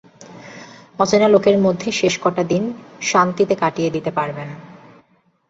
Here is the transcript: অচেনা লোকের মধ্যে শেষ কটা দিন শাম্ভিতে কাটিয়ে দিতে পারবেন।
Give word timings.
অচেনা 0.99 1.27
লোকের 1.27 1.57
মধ্যে 1.59 1.89
শেষ 1.91 2.13
কটা 2.21 2.43
দিন 2.43 2.63
শাম্ভিতে 3.01 3.55
কাটিয়ে 3.55 3.89
দিতে 3.89 4.11
পারবেন। 4.11 4.49